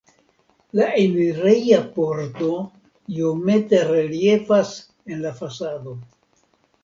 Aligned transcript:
La 0.77 0.85
enireja 1.01 1.81
pordo 1.97 2.47
iomete 3.17 3.81
reliefas 3.91 4.71
en 5.17 5.21
la 5.27 5.35
fasado. 5.43 5.95